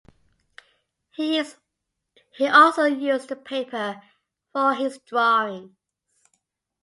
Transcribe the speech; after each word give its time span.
He 1.11 1.35
also 2.49 2.85
used 2.85 3.29
the 3.29 3.35
paper 3.35 4.01
for 4.51 4.73
his 4.73 4.97
drawings. 4.97 5.75